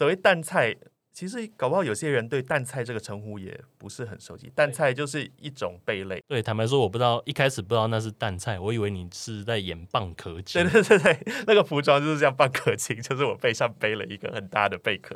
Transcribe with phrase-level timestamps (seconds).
[0.00, 0.74] 所谓淡菜。
[1.12, 4.50] 其实搞不好有些人对淡菜这个称呼也不是很熟悉。
[4.54, 6.22] 淡菜就是一种贝类。
[6.26, 10.64] 对，坦白说，我不知道一开始不知道那是淡菜，我以为你是在演蚌壳精。
[10.64, 15.14] 对对对对，那个服装就是这样蚌壳精，就是我背上背了一个很大的贝壳。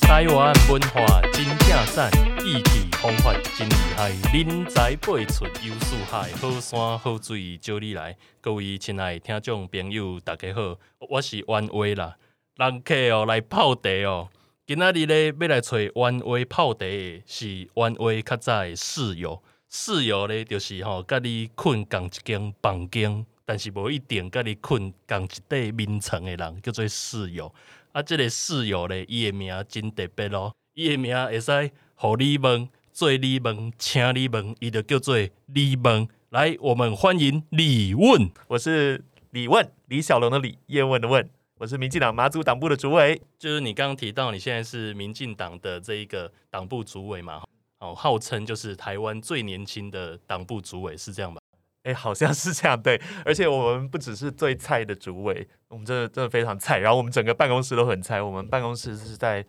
[0.00, 1.44] 台湾文化真
[1.74, 2.08] 正赞，
[2.46, 8.16] 意气风发真厉害，人才辈出，优四海，好山好水招你来。
[8.40, 10.78] 各位亲爱的听众朋友，大家好，
[11.10, 12.16] 我是袁伟啦。
[12.58, 14.28] 人客哦来泡茶哦，
[14.64, 27.52] 今仔日咧要来找袁伟泡茶的是袁伟较早的室友，室友咧就是吼，甲你困同一间房间，但是无一定甲你困同一块眠床的人，叫做室友。
[27.90, 36.08] 啊，这个室友咧，伊的名真特别咯，伊的名会使互你问，做你问，请你问，伊就叫做李问。
[36.30, 43.22] 来，我们欢迎李问，我是李问，李小龙的李，叶问的问，我是民进党马祖党部的主委。
[43.38, 47.40] 就是你刚刚提到，你现在是民进党的这一个党部主委嘛？
[47.78, 51.40] 哦，号称就是台湾最年轻的党部主委，是这样吧？
[51.84, 56.78] 哎，好像是这样，对，而且我们不只是最菜的主委，我们真的真的非常菜。
[56.78, 58.20] 然后我们整个办公室都很菜。
[58.20, 59.44] 我们办公室是在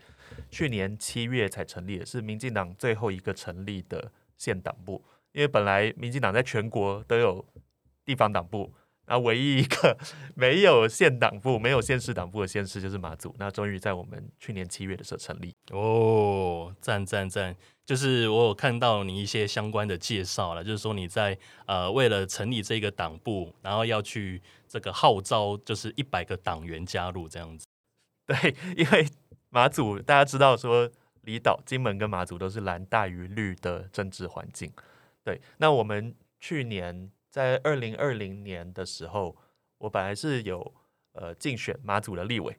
[0.56, 5.04] 去年七月才成立的，是民进党最后一个成立的县党部。
[5.34, 7.46] 因为本来民进党在全国都有
[8.06, 8.74] 地方党部，
[9.06, 9.98] 那唯一一个
[10.34, 13.36] 没有县党部、没有县市党部的县市就是马祖。
[13.38, 15.54] 那终于在我们去年七月的时候成立。
[15.72, 17.54] 哦，赞赞赞！
[17.86, 27.66] 就是我有看到你一些相关的介绍了，就是说你在呃为了成立这个党部，然后要去这个号召，就是一百个党员加入这样子。
[28.26, 29.06] 对，因为
[29.56, 34.70] 马祖大家知道说离岛金门跟马祖都是蓝大于绿的政治环境。
[35.24, 39.34] 对，那我们去年在二零二零年的时候，
[39.78, 40.74] 我本来是有
[41.14, 42.58] 呃竞选马祖的立委。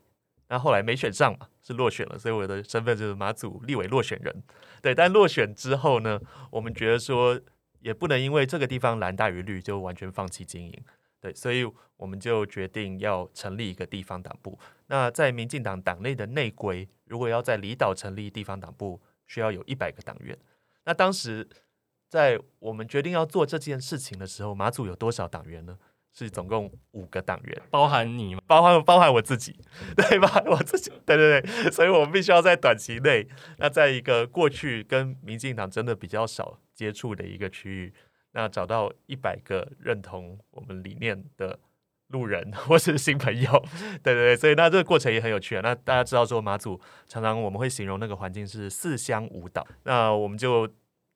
[0.48, 4.42] 那后来没选上嘛，是落选了，所以我的身份就是马祖立委落选人。
[4.80, 6.18] 对，但落选之后呢，
[6.50, 7.38] 我们觉得说
[7.80, 10.84] 也不能因为这个地方蓝大于绿就完全放弃经营。
[11.20, 14.58] 对，所以我们就决定要成立一个地方党部。
[14.86, 20.36] 那在民进党党内的内规，如果要在离岛成立地方党部，需要有一百个党员。
[20.84, 21.48] 那当时
[22.08, 25.78] 在我们决定要做这件事情的时候，马祖有多少党员呢？
[26.18, 28.40] 是总共五个党员，包含你吗？
[28.46, 29.54] 包含 包含我自己，
[29.94, 30.42] 对吧？
[30.46, 37.92] 我自己，对对对，所以我们必须要在短期内，那在一个过去跟民进党真的比较少接触的一个区域，
[38.32, 41.58] 那找到一百个认同我们理念的
[42.08, 43.50] 路人 或是新朋友，
[44.02, 45.60] 对对对，所以那这个过程也很有趣啊。
[45.62, 50.68] 那大家知道说马祖常常我们会形容那个环境是四乡五岛，那我们就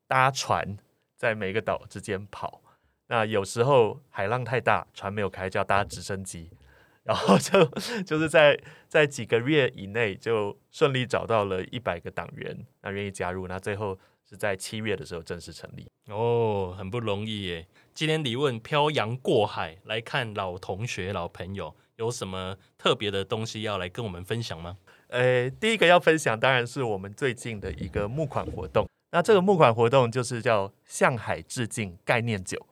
[0.07, 0.77] 搭船
[1.15, 2.61] 在每个岛之间跑。
[3.07, 6.49] 那有时候海浪太大，船没有开，就要搭直升机，
[7.03, 7.65] 然后就
[8.03, 13.47] 就是在在几个月以内就顺利找到了一百个党员，那愿意加入。
[13.47, 13.99] 那最后
[14.31, 15.85] 是在七月的时候正式成立。
[16.07, 17.67] 哦，很不容易耶。
[17.93, 24.77] 今天李问漂洋过海来看老同学、老朋友，有什么特别的东西要来跟我们分享吗？
[25.09, 28.87] 呃，第一个要分享当然是我们最近的一个募款活动。
[29.11, 32.65] 那这个募款活动就是叫向海致敬概念酒。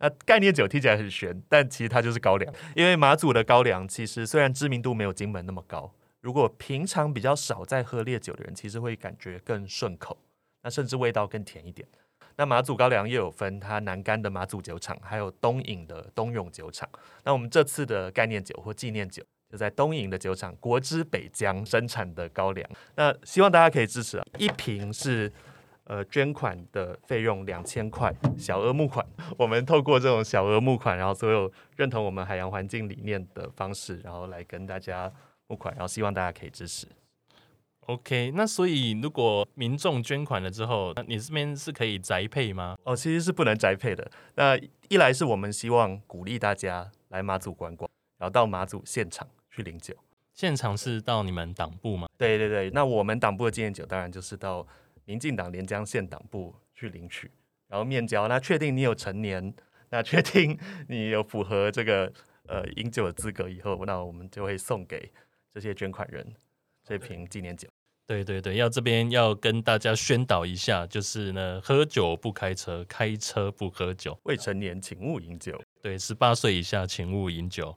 [0.00, 2.52] 那概念酒听起来很玄，但其实它就是高粱。
[2.74, 10.18] 因为马祖的高粱其实虽然知名度没有金门那么高，如果平常比较少在喝烈酒的人，其实会感觉更顺口，
[10.64, 11.86] 那甚至味道更甜一点。
[12.36, 16.88] 那马祖高粱又有分它南竿的马祖酒厂，还有东引的东涌酒厂。
[17.22, 22.68] 那我们这次的概念酒或纪念酒，就在东引的酒厂国之北疆生产的高粱。
[22.96, 25.32] 那希望大家可以支持啊，一瓶是。
[25.86, 29.06] 呃，捐款的费用两千块，小额募款。
[29.36, 35.12] 我们透过这种小额募款，然后所有认同我们海洋环境理念的方式，然后来跟大家
[35.46, 36.86] 募款，然后希望大家可以支持。
[37.86, 42.76] OK，那所以如果民众捐款了之后，那你这边是可以宅配吗？
[42.84, 44.10] 哦，其实是不能宅配的。
[44.34, 49.94] 那一来是我们希望鼓励大家来马祖观光，然后到马祖现场去领酒。
[50.32, 52.08] 现场是到你们党部吗？
[52.18, 54.66] 对对对，那我们党部的纪念酒当然就是到。
[55.06, 57.30] 民进党连江县党部去领取，
[57.68, 58.26] 然后面交。
[58.26, 59.54] 那确定你有成年，
[59.90, 62.10] 那确定你有符合这个
[62.46, 65.12] 呃饮酒的资格以后，那我们就会送给
[65.52, 66.26] 这些捐款人
[66.82, 67.68] 这瓶纪念酒。
[68.06, 75.58] 对对对，要这边要跟大家宣导一下，就是呢，喝酒不开车，开车不喝酒，未成年请勿饮酒。
[75.80, 77.74] 对，十八岁以下请勿饮酒。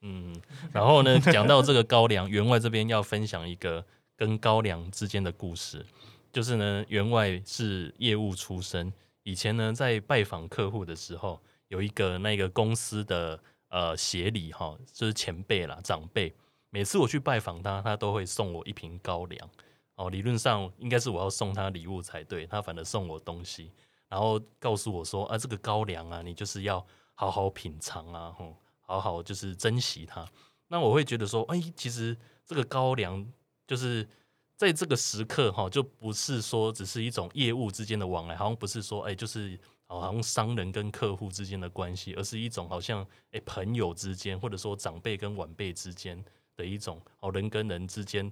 [0.00, 0.34] 嗯，
[0.72, 3.84] 然后呢，讲到这个高粱，员外这边要分享一个
[4.16, 5.86] 跟高粱之间的故事。
[6.32, 8.92] 就是呢，员外是业务出身，
[9.22, 13.38] 以前呢在拜访客户的时候，有一个那个公司的
[13.68, 16.34] 呃协理哈，就是前辈啦长辈，
[16.74, 19.50] 每次我去拜访他，他都会送我一瓶高粱。
[19.96, 23.70] 哦，理论上应该是我要送他礼物才对，他反而送我东西，
[24.08, 26.84] 然后告诉我说啊，这个高粱啊，你就是要
[27.14, 30.26] 好好品尝啊，吼，好好就是珍惜它。
[30.68, 32.16] 那我会觉得说，哎，其实
[32.46, 33.30] 这个高粱
[33.66, 34.08] 就是
[34.56, 46.24] 在这个时刻哈，就不是说只是一种业务之间的往来，好像不是说哎，就是好像商人跟客户之间的关系，而是一种好像哎朋友之间，或者说长辈跟晚辈之间
[46.56, 48.30] 的一种哦人跟人之间。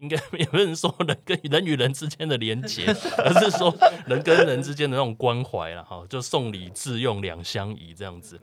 [0.00, 2.86] 应该也不能说人跟人与人之间的连结，
[3.18, 3.70] 而是说
[4.06, 8.40] 人跟人之间的那种关怀了哈，就送礼自用两相宜这样子，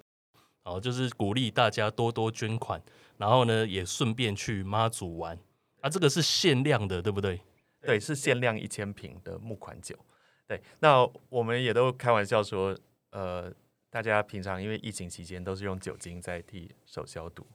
[0.62, 2.80] 好，就是鼓励大家多多捐款，
[3.18, 5.36] 然后呢也顺便去妈祖玩
[5.82, 7.42] 啊，这个是限量的，对不对？
[7.82, 9.98] 对，是限量一千瓶的木款酒。
[10.46, 12.78] 对，那我们也都开玩笑说，
[13.10, 13.52] 呃，
[13.90, 17.48] 大家平常因为疫情期间都是用酒精在替手消毒。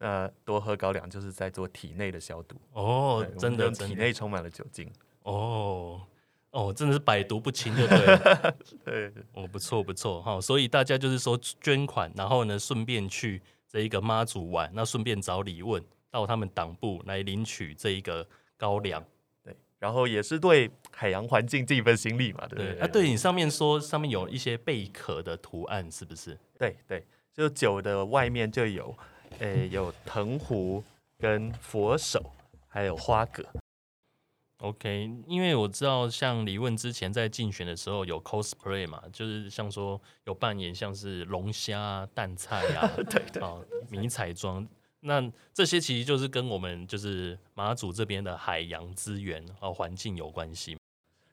[0.00, 4.90] 呃，多喝高粱就是在做体内的消毒哦，真的，体内充满了酒精
[5.24, 6.00] 哦
[6.52, 18.26] 哦，真的是百毒不侵，就对了， 对，哦，不错不错哈，所以大家就是说捐款，然后呢，顺便去这一个妈祖玩，那顺便找李问到他们党部来领取这一个
[18.56, 19.04] 高粱，
[19.44, 22.72] 对，然后也是对海洋环境尽一份心力嘛，对不对？
[22.72, 26.38] 对啊，对你上面说上面有一些贝壳的图案，是不是？
[26.58, 27.04] 对对，
[27.34, 28.96] 就酒的外面就有。
[29.38, 30.82] 诶，有藤壶
[31.18, 32.32] 跟佛手，
[32.68, 33.44] 还有花蛤。
[34.58, 43.56] OK，因为我知道，像李问之前在竞选的时候有 cosplay 嘛，就是像说有扮演像是龙虾啊、淡菜啊， 对对啊，
[43.88, 44.66] 迷彩装。
[45.00, 50.76] 那这些其实就是跟我们就是马祖这边的海洋资源和环境有关系。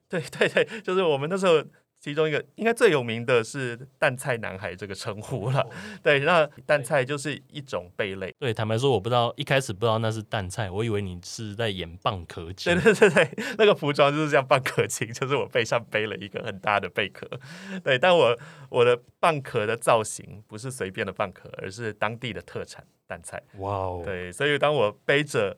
[0.07, 1.61] 对对对，就是我们那时候。
[1.99, 5.67] 其中一个应该最有名的是“淡菜男孩”这个称呼了。
[6.03, 8.33] 对，那淡菜就是一种贝类。
[8.39, 12.73] 对，坦白说，我不知道一开始不知道那是淡菜，我以为你是在演蚌壳 精。
[12.75, 17.27] 对对对对，那个服装就是像蚌壳精，就是我背上背了一个很大的贝壳。
[17.83, 18.37] 对，但我
[18.69, 23.41] 我的蚌壳的造型不是随便的蚌壳，而是当地的特产淡菜。
[23.57, 24.01] 哇哦！
[24.05, 25.57] 对，所以当我背着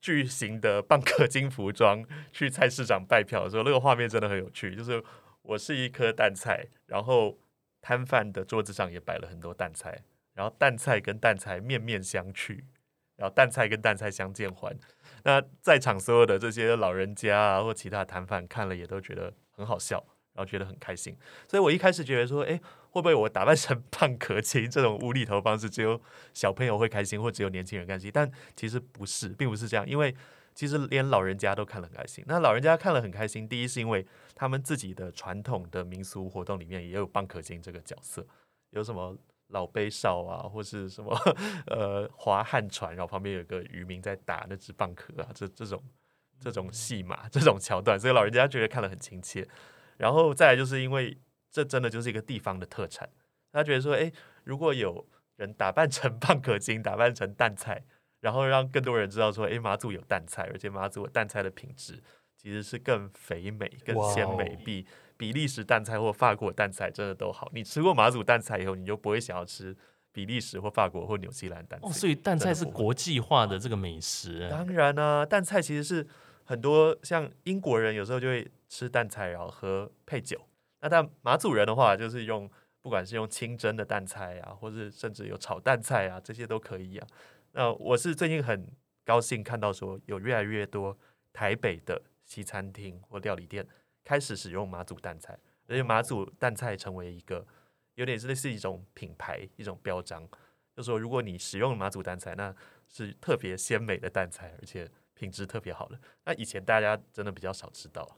[0.00, 2.02] 巨型的蚌壳金服装
[2.32, 5.00] 去菜市场拜票的时候，那个画面真的很有趣，就是。
[5.42, 7.38] 我是一颗淡菜，然后
[7.80, 10.02] 摊贩的桌子上也摆了很多淡菜，
[10.34, 12.62] 然后淡菜跟淡菜面面相觑，
[13.16, 14.76] 然后淡菜跟淡菜相见欢。
[15.24, 19.96] 那在场所有的这些老人家啊，或其他摊贩看了也都觉得很好笑，
[20.34, 21.16] 然后觉得很开心。
[21.48, 22.60] 所以我一开始觉得说，哎，
[22.90, 26.00] 会不会我打扮成胖可亲这种无厘头方式，只有
[26.34, 28.10] 小朋友会开心，或只有年轻人开心？
[28.12, 30.14] 但其实不是，并不是这样，因为。
[30.54, 32.24] 其实连老人家都看了很开心。
[32.26, 38.26] 那老人家看了很开心，第一是因为他们自己的传统的民俗活动里面也有蚌壳精这个角色，
[38.70, 39.16] 有什么
[39.48, 41.14] 老杯少啊，或是什么
[41.66, 45.82] 呃划旱船，然后旁边有个渔民在打那只蚌壳啊，这这种
[46.38, 49.48] 这种戏码这种桥段，所以老人家觉得看了很亲切。
[49.96, 51.16] 然后再来就是因为
[51.50, 53.08] 这真的就是一个地方的特产，
[53.52, 54.12] 他觉得说，哎，
[54.44, 57.82] 如果有人打扮成 蚌壳精，打扮成淡菜。
[58.20, 62.02] 然后让更多人知道说，哎，马祖有淡菜，而且马祖的淡菜的品质
[62.36, 64.86] 其实是更肥美、更鲜美，比
[65.16, 67.50] 比利时淡菜或法国淡菜真的都好。
[67.54, 69.76] 你吃过马祖淡菜以后，你就不会想要吃
[70.12, 71.86] 比利时或法国或纽西兰淡菜。
[71.86, 74.48] 哦，所以淡菜是国际化的这个美食。
[74.50, 76.06] 当然呢，淡菜其实是
[76.44, 80.40] 很多像英国人有时候就会吃淡菜，然后喝配酒。
[80.80, 82.50] 那但马祖人的话，就是用
[82.80, 87.06] 不管是用清蒸的淡菜啊，或是甚至有炒淡菜啊，这些都可以啊。
[87.52, 88.70] 那我是最近很
[89.04, 90.96] 高兴看到说，有越来越多
[91.32, 93.66] 台北的西餐厅或料理店
[94.04, 97.44] 开始使用马祖淡菜，而且马祖淡菜成为一个
[97.94, 100.28] 有点类似一种品牌、一种标章，
[100.76, 102.54] 就说如果你使用马祖淡菜，那
[102.88, 105.98] 是特别鲜美的淡菜，而且品质特别好的。
[106.24, 108.08] 那以前大家真的比较少知道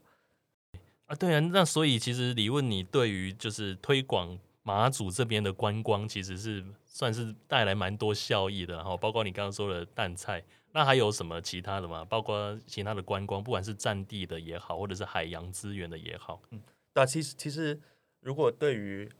[1.07, 4.37] 啊，对啊，那所以其实李问你对于就是推广。
[4.65, 10.41] 马祖这边的观光其实是算是带来蛮多效益的，然后包括你刚刚说的淡菜，
[10.71, 12.05] 那还有什么其他的吗？
[12.05, 16.61] 包括其他的观光，不管是占地的也好，或者是海洋资源的也好，嗯，
[16.93, 17.77] 对，其实其实
[18.21, 19.11] 如果对于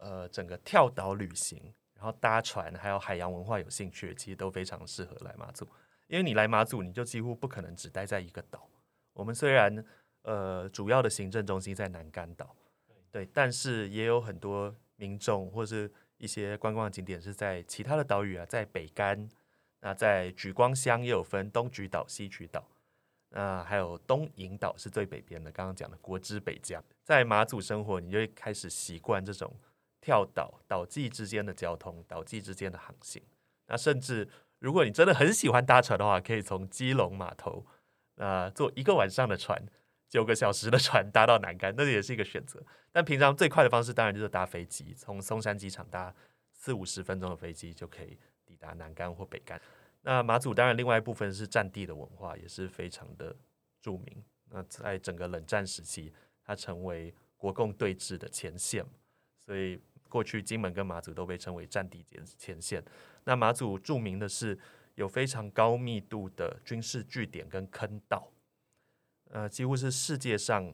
[0.00, 5.64] 呃整个跳岛旅行，然后搭船还有海洋文化有兴趣，其实都非常适合来马祖，
[6.08, 8.68] 因为你来马祖，你就几乎不可能只待在一个岛。
[9.12, 9.84] 我们虽然
[10.22, 12.56] 呃主要的行政中心在南竿岛，
[13.12, 14.74] 对，但是也有很多。
[14.98, 19.28] 民众或是一些观光景点是在其他的岛屿啊，在北竿，
[19.80, 22.68] 那在莒光乡也有分东莒岛、西莒岛。
[23.30, 29.54] 那还有东引岛是最北边的，刚刚讲的国之北疆，在马祖生活，你就会开始习惯这种
[30.00, 33.22] 跳岛岛际之间的交通，岛际之间的航行。
[33.66, 34.26] 那甚至
[34.60, 37.66] 如果你真的很喜欢搭船的话，可以从基隆码头，
[38.16, 39.62] 呃，坐一个晚上的船，
[40.08, 42.64] 九个小时的船搭到南竿，那也是一个选择。
[42.90, 46.14] 但平常最快的方式当然就是搭飞机，从松山机场搭
[46.52, 49.60] 四五十分钟的飞机就可以抵达南竿或北竿。
[50.02, 53.36] 那马祖当然另外一部分是战地的文化，也是非常的
[53.82, 54.24] 著名。
[54.50, 56.12] 那在整个冷战时期，
[56.42, 58.84] 它成为国共对峙的前线，
[59.38, 62.02] 所以过去金门跟马祖都被称为战地
[62.38, 62.82] 前线。
[63.24, 64.58] 那马祖著名的是
[64.94, 68.26] 有非常高密度的军事据点跟坑道，
[69.30, 70.72] 呃，几乎是世界上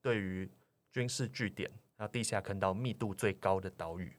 [0.00, 0.50] 对于
[0.90, 4.12] 军事据点然后地下坑道密度最高的岛屿，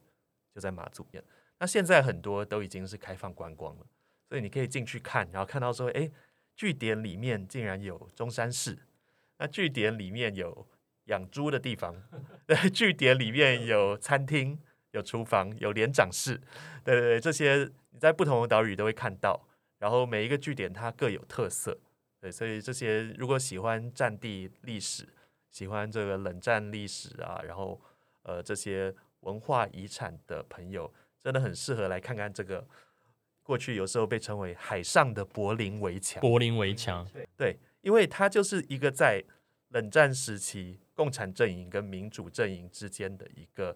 [0.53, 1.23] 就在马祖边。
[1.59, 3.85] 那现在很多都已经是开放观光了。
[4.29, 6.09] 所以你可以进去看，然后看到说，哎，
[6.55, 8.77] 据点里面竟然有中山市，
[9.37, 10.65] 那据点里面有
[11.05, 12.01] 养猪的地方，
[12.47, 14.57] 对，据点里面有餐厅、
[14.91, 16.39] 有厨房、有连长室，
[16.83, 19.47] 对对对，这些你在不同的岛屿都会看到。
[19.79, 21.77] 然后每一个据点它各有特色，
[22.21, 25.09] 对，所以这些如果喜欢战地历史、
[25.49, 27.81] 喜欢这个冷战历史啊，然后
[28.21, 32.65] 呃这些文化遗产的朋友，真的很适合来看看这个。
[33.43, 39.21] 过去有时候被称为海上的柏林围墙，柏林围墙，对，因为它就是一个在
[39.69, 43.75] 冷战时期共产阵营跟民主阵营之间的一个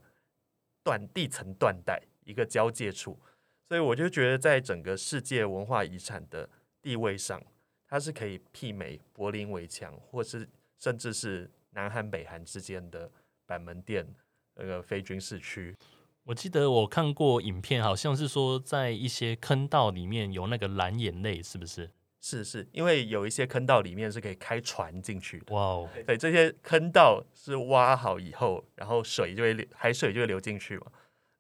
[0.84, 3.20] 断地层断带，一个交界处，
[3.68, 6.48] 所以我就觉得在整个世界文化遗产的
[6.82, 7.44] 地位上，
[7.88, 13.10] 它是可以媲美柏林围墙，或是甚至是南韩北韩之间的
[13.46, 14.08] 板门店
[14.56, 15.76] 那个非军事区。
[16.24, 21.92] 我记得我看过影片，好像是说在一些坑道里面有那个蓝眼泪，是不是？
[22.20, 25.54] 是是，因为有一些坑道里面是可以开船进去的。
[25.54, 25.90] 哇哦！
[26.08, 30.88] 对，这些坑道是挖好以后，然后水就会流，海水就会流进去嘛。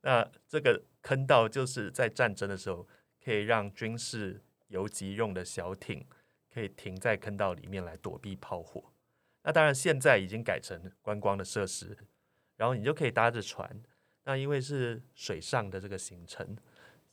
[0.01, 2.87] 那这个坑道就是在战争的时候
[3.23, 6.05] 可以让军事游击用的小艇
[6.55, 8.81] 可以停在坑道里面来躲避炮火。
[9.43, 11.97] 那当然现在已经改成观光的设施，
[12.55, 13.83] 然后你就可以搭着船。
[14.23, 16.57] 那因为是水上的这个行程，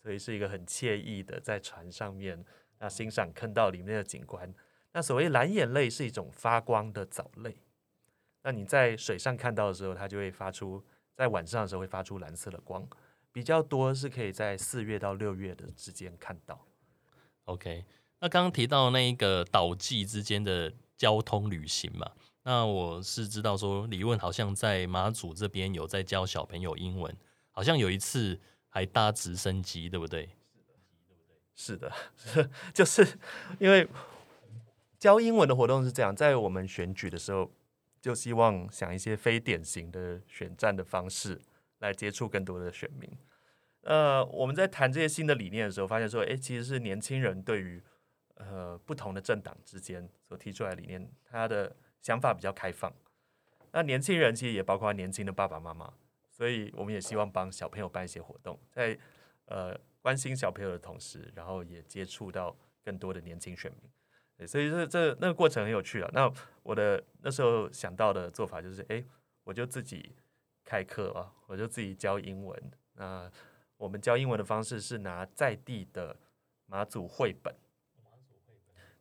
[0.00, 2.44] 所以是一个很惬意的在船上面，
[2.78, 4.54] 那欣赏坑道里面的景观。
[4.92, 7.56] 那所谓蓝眼泪是一种发光的藻类，
[8.42, 10.84] 那你在水上看到的时候，它就会发出
[11.16, 12.88] 在晚上的时候会发出蓝色的光，
[13.32, 16.66] 比较多是可以在四月到六月的之间看到。
[17.44, 17.84] OK，
[18.22, 22.08] 那刚刚提到那一个岛际之间的交通旅行嘛。
[22.44, 27.12] 那我是知道说，理论好像在马祖这边有在教小朋友英文，
[27.50, 30.28] 好像有一次还搭直升机，对不对？
[31.56, 33.04] 是的，是的，就是
[33.58, 33.88] 因为
[35.00, 37.50] 教英文的活动是这样，在我们选举的时候，
[38.00, 41.40] 就希望想一些非典型的选战的方式
[41.80, 43.10] 来接触更多的选民。
[43.82, 47.82] 呃，我们在谈这些新的理念的时候，发现说，诶，其实是年轻人对于
[48.34, 51.74] 呃不同的政党之间所提出来的理念，他的。
[52.02, 52.92] 想法比较开放，
[53.70, 55.94] 那年轻人其实也包括年轻的爸爸妈妈，
[56.32, 58.98] 所以我们也希望帮小朋友办一些活动，在
[59.44, 64.48] 呃关心小朋友的同时，然后也接触到更多的年轻选民。
[64.48, 66.10] 所以这这那个过程很有趣啊。
[66.12, 66.28] 那
[66.64, 69.04] 我的那时候想到的做法就是，哎，
[69.44, 70.16] 我就自己
[70.64, 72.72] 开课啊，我就自己教英文。
[72.94, 73.30] 那
[73.76, 76.16] 我们教英文的方式是拿在地的
[76.66, 77.54] 马祖绘本，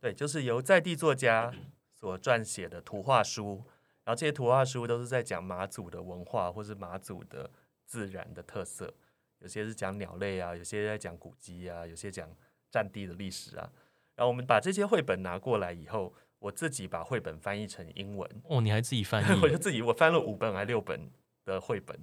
[0.01, 1.53] 对，就是由在地作家。
[1.93, 3.63] 所撰写的图画书，
[4.03, 7.47] 然后这些图画书都是在讲马祖的文化或是马祖的
[7.85, 8.91] 自然的特色，
[9.37, 12.27] 有些是讲鸟类啊，有些在讲古迹啊，有些讲
[12.71, 13.71] 战地的历史啊。
[14.15, 18.27] 然后我们把这些绘本拿过来以后，我自己把绘本翻译成英文。
[18.45, 19.27] 哦，你还自己翻译？
[19.39, 21.07] 我就自己，我翻了五本还六本
[21.45, 21.95] 的绘本，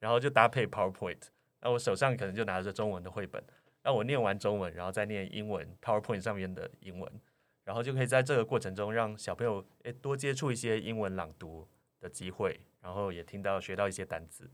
[0.00, 1.22] 然后就搭配 PowerPoint。
[1.62, 3.42] 那我手上可能就拿着中文的绘本，
[3.84, 7.10] 那我念完中文，然后再念英文 PowerPoint 上面的英文。
[7.70, 11.68] 然后就可以在这个过程中让小朋友诶多接触一些英文朗读
[12.00, 14.50] 的机会，然后也听到学到一些单词。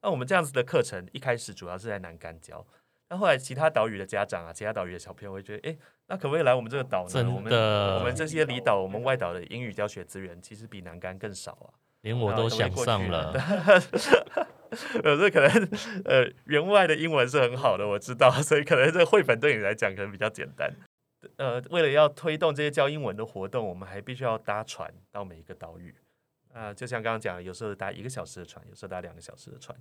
[0.00, 2.64] 那我们这样子的课程一开始主要是在南干教，
[3.10, 7.34] 那后来其他岛屿的家长啊，其他岛屿的小朋友会觉得，诶，那可不可以来我们这个岛呢？
[7.34, 7.52] 我们
[7.98, 13.32] 我们这些离岛，我们外岛的英语教学资源其实比南干更少啊，连我都想上了。
[15.02, 15.68] 呃，这可能
[16.04, 20.72] 呃员外的英文是很好的，我知道，所以可能这绘本对你来讲可能比较简单。
[21.36, 25.94] 呃，为了要推动这些教英文的活动，我们还必须要搭船到每一个岛屿。
[26.52, 29.74] 啊、就像刚刚讲的，有时候搭一个小时的船，有时候搭两个小时的船。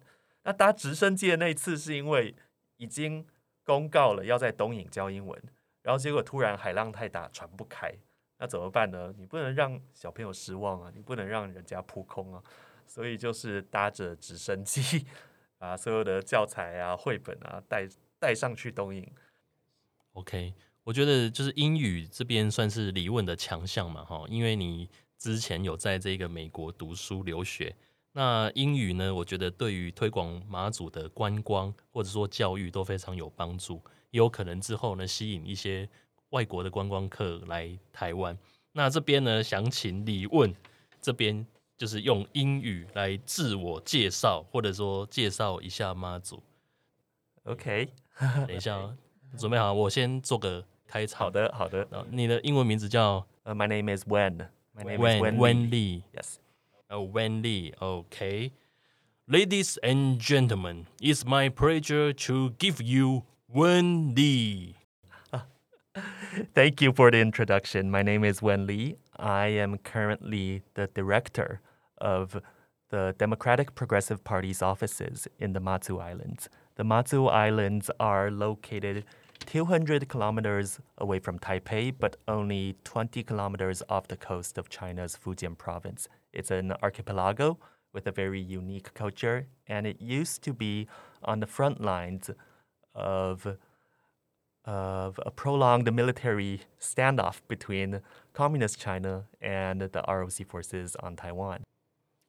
[0.44, 2.34] 那搭直升机的那一次，是因为
[2.78, 3.28] 已经
[3.64, 5.42] 公告了要在东引教英文，
[5.82, 7.94] 然后结果突然海浪太大，船不开，
[8.38, 9.14] 那怎么办呢？
[9.18, 12.42] 你不能让小朋友失望啊，你不能让人家扑空啊，
[12.88, 15.06] 所以就是搭着直升机，
[15.58, 17.86] 把所有的教材啊、绘本啊带
[18.18, 19.06] 带上去东引。
[20.14, 20.54] OK，
[20.84, 27.76] 我觉得就是英语这边算是李问的强项嘛，哈，因为你之前有在这个美国读书留学。
[28.14, 29.14] 那英语呢？
[29.14, 35.88] 我觉得对于推广马祖的观光或者说教育都非常有帮助，也有可能之后呢吸引一些
[36.32, 38.38] 外国的观光客来台湾。
[38.74, 40.54] 那这边呢，想请李问
[41.02, 41.46] 这边
[41.78, 46.44] 就是用英语来自我介绍，或者说介绍一下妈祖。
[47.44, 47.94] OK，
[48.46, 48.98] 等一下哦，
[49.38, 51.21] 准备好，我先做个开场。
[51.21, 51.87] 好的，好的。
[52.11, 53.27] 你的英文名字叫？
[53.45, 54.49] My name is Wen.
[54.75, 56.03] My name is Wen Wen Lee.
[56.13, 56.39] Yes.
[56.91, 58.53] Oh, Wen Lee, okay.
[59.29, 64.77] Ladies and gentlemen, it's my pleasure to give you Wen Lee.
[66.55, 67.91] Thank you for the introduction.
[67.91, 68.97] My name is Wen Lee.
[69.17, 71.61] I am currently the director
[71.99, 72.41] of
[72.91, 76.49] the Democratic Progressive Party's offices in the Matsu Islands.
[76.77, 79.05] The Matsu Islands are located
[79.46, 85.58] 200 kilometers away from Taipei, but only 20 kilometers off the coast of China's Fujian
[85.58, 86.08] province.
[86.34, 87.58] It's an archipelago
[87.94, 90.88] with a very unique culture, and it used to be
[91.24, 92.30] on the front lines
[92.96, 93.58] of,
[94.66, 98.02] of a prolonged military standoff between
[98.34, 101.64] Communist China and the ROC forces on Taiwan.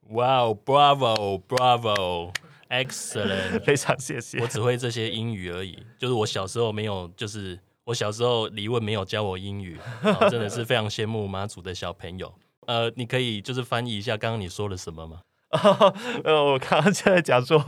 [0.09, 2.33] Wow, bravo, bravo.
[2.73, 4.41] Excellent， 非常谢谢。
[4.41, 12.35] 我只会这些英语而已，就是我小时候没有，就是我小时候李问没有教我英语，哦，真的是非常羡慕马祖的小朋友。
[12.67, 15.21] 呃，你可以就是翻译一下刚刚你说了什么吗？
[16.25, 17.59] 呃，我刚刚就在讲说，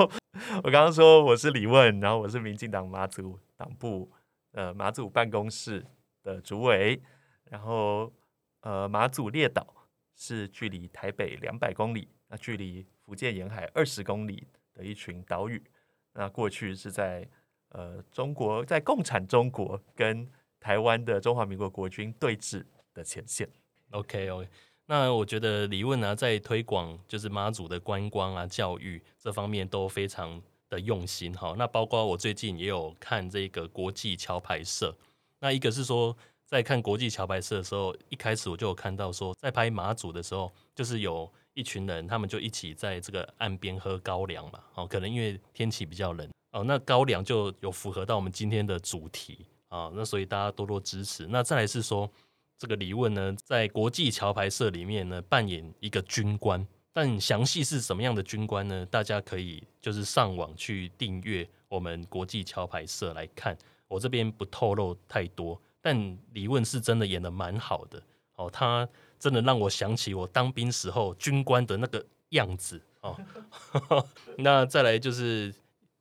[0.63, 4.11] 我刚刚说我是李问，然后我是民进党马祖党部
[4.53, 5.85] 呃马祖办公室
[6.23, 7.03] 的主委，
[7.51, 8.11] 然后
[8.63, 9.67] 呃马祖列岛
[10.17, 14.47] 是距离台北两百公里，那距离福建沿海二十公里。
[14.75, 15.63] 的一群岛屿，
[16.13, 17.27] 那过去是在
[17.71, 23.49] 呃中国，在共产中国跟台湾的中华民国国军对峙的前线。
[23.91, 24.49] OK OK，
[24.87, 31.55] 那我觉得李问呢，在推广就是马祖的观光啊、教育这方面都非常的用心哈。
[31.57, 34.97] 那包括我最近也有看这个国际桥牌社，
[35.39, 41.33] 那一个是说在看国际桥牌社的时候，一开始我就有看到说，在拍马祖的时候，就是有。
[41.55, 44.61] 一群人，他们就一起在这个岸边喝高粱嘛。
[44.75, 49.91] 哦，可能因为天气比较冷哦，那高粱就有符合到我们今天的主题啊。
[49.95, 51.27] 那所以大家多多支持。
[51.29, 52.11] 那再来是说，
[52.59, 58.85] 这个李问呢，在国际桥牌社里面呢，扮演一个军官，但详细是什么样的军官呢？
[58.87, 63.57] 大家可以就是上网去订阅我们国际桥牌社来看。
[63.87, 68.03] 我这边不透露太多，但李问是真的演得蛮好的
[68.35, 68.89] 哦，他。
[69.25, 73.19] 真的让我想起我当兵时候军官的那个样子哦。
[74.37, 75.55] 那再来就是，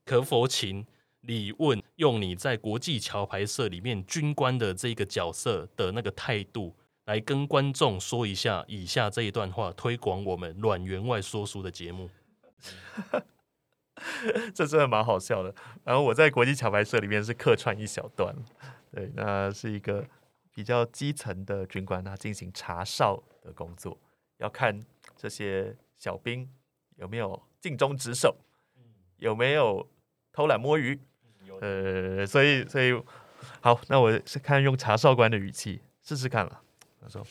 [0.04, 0.86] 可否请
[1.22, 12.10] 李问用你在国际桥牌社里面军官的这个角色的那个态度，来跟观众说一下以下这一段话，推广我们阮员外说书的节目。
[14.54, 15.56] 这真的蛮好笑的。
[15.86, 18.36] 然后我在国际桥牌社里面是客串一小段，
[18.92, 20.06] 对，那是一个。
[20.54, 24.00] 比较基层的军官，他进行查哨的工作，
[24.38, 24.80] 要看
[25.18, 26.48] 这些小兵
[26.98, 28.38] 有没有尽忠职守，
[29.18, 29.90] 有没有
[30.32, 31.00] 偷懒摸鱼。
[31.60, 32.94] 呃，所以，所以，
[33.62, 36.62] 好，那我是看用查哨官的语气试试看了。
[37.02, 37.26] 他说：“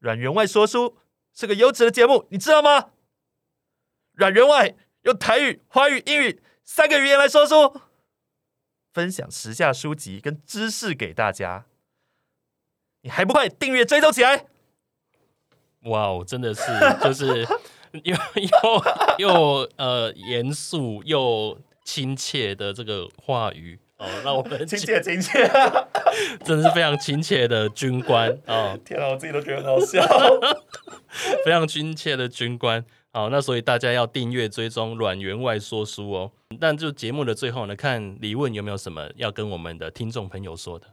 [0.00, 0.96] 阮员外说书
[1.32, 2.90] 是个优质的节目，你知道吗？
[4.12, 7.80] 阮员外用台语、华语、英语三个语言来说书。”
[8.96, 11.66] 分享时下书籍跟知识给大家，
[13.02, 14.46] 你还不快订阅追踪起来？
[15.82, 16.62] 哇哦，真的是
[17.04, 17.46] 就是
[18.04, 18.48] 又又
[19.18, 25.46] 又呃严肃又亲切的这个话语哦，让我们亲切亲切，
[26.42, 28.80] 真的是非常亲切的军官哦！
[28.82, 30.02] 天啊，我自己都觉得很好笑，
[31.44, 32.82] 非常亲切的军官。
[33.12, 36.32] 好，那所以大家要订阅追踪阮员外说书哦。
[36.60, 40.86] 但就节目的最后呢，看李问有没有什么要跟我们的听众朋友说的。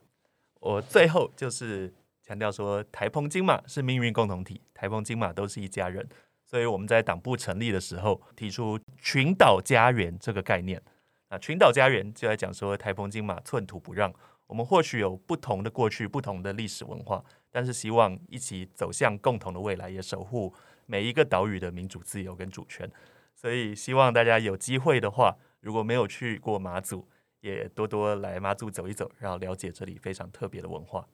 [0.59, 6.07] 我最后就是强调说，台澎金马是命运共同体，台澎金马都是一家人。
[6.45, 10.81] 所以我们在党部成立的时候提出“群岛家园”这个概念。
[11.29, 14.13] 那“群岛家园”就在讲说，台澎金马寸土不让。
[14.45, 20.53] 我们或许有不同的过去、不同的历史文化，但是希望一起走向共同的未来，也守护。
[20.85, 22.87] 每一个岛屿的民主自由跟主权，
[23.33, 27.07] 所以希望大家有机会的话，如果没有去过马祖，
[27.39, 31.07] 也多多来马祖走一走，然后了解这里非常特别的文化。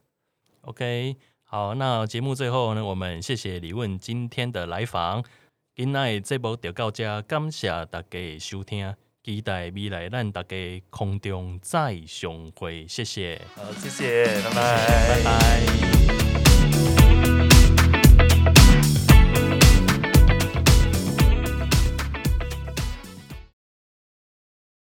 [0.62, 5.24] OK，好，那节目最后呢，我们谢谢李问今天的来访。
[5.76, 13.40] 今天这部就到这，感谢大家的收听，期待未来咱大家空中再相会，谢谢。
[13.56, 15.99] 好，谢谢，拜拜，拜拜。